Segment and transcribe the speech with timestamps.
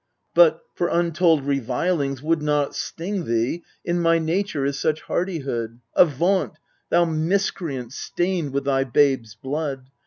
[0.33, 6.55] But for untold revilings would not sting Thee, in my nature is such hardihood Avaunt,
[6.89, 9.91] thou miscreant stained with thy babes' blood